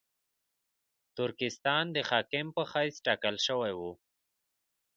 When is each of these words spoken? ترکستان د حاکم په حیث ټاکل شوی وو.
ترکستان 1.17 1.85
د 1.95 1.97
حاکم 2.09 2.47
په 2.55 2.63
حیث 2.71 2.95
ټاکل 3.05 3.35
شوی 3.47 3.71
وو. 3.79 3.91